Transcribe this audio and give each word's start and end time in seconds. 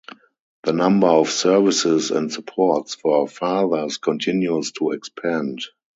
The 0.63 0.73
number 0.73 1.05
of 1.05 1.29
services 1.29 2.09
and 2.09 2.33
supports 2.33 2.95
for 2.95 3.27
fathers 3.27 3.99
continues 3.99 4.71
to 4.79 4.93
expand. 4.93 5.61